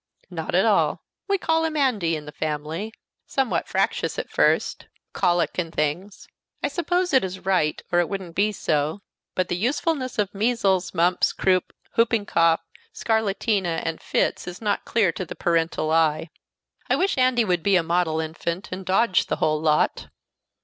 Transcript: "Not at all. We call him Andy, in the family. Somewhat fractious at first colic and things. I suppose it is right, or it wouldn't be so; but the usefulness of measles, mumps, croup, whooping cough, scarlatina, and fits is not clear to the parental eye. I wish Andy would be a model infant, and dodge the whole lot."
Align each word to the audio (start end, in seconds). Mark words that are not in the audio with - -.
"Not 0.31 0.55
at 0.55 0.65
all. 0.65 1.03
We 1.27 1.37
call 1.37 1.63
him 1.63 1.77
Andy, 1.77 2.15
in 2.15 2.25
the 2.25 2.31
family. 2.31 2.91
Somewhat 3.27 3.67
fractious 3.67 4.17
at 4.17 4.31
first 4.31 4.87
colic 5.13 5.59
and 5.59 5.71
things. 5.71 6.27
I 6.63 6.69
suppose 6.69 7.13
it 7.13 7.23
is 7.23 7.41
right, 7.45 7.79
or 7.91 7.99
it 7.99 8.09
wouldn't 8.09 8.33
be 8.35 8.51
so; 8.51 9.03
but 9.35 9.47
the 9.47 9.55
usefulness 9.55 10.17
of 10.17 10.33
measles, 10.33 10.95
mumps, 10.95 11.31
croup, 11.33 11.71
whooping 11.97 12.25
cough, 12.25 12.61
scarlatina, 12.91 13.83
and 13.85 14.01
fits 14.01 14.47
is 14.47 14.59
not 14.59 14.85
clear 14.85 15.11
to 15.11 15.23
the 15.23 15.35
parental 15.35 15.91
eye. 15.91 16.31
I 16.89 16.95
wish 16.95 17.15
Andy 17.19 17.45
would 17.45 17.61
be 17.61 17.75
a 17.75 17.83
model 17.83 18.19
infant, 18.19 18.69
and 18.71 18.83
dodge 18.83 19.27
the 19.27 19.35
whole 19.35 19.61
lot." 19.61 20.07